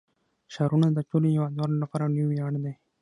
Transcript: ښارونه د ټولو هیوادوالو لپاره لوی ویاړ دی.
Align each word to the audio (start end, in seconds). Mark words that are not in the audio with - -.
ښارونه 0.53 0.87
د 0.93 0.99
ټولو 1.09 1.27
هیوادوالو 1.35 1.81
لپاره 1.83 2.11
لوی 2.13 2.25
ویاړ 2.27 2.51
دی. 2.63 2.73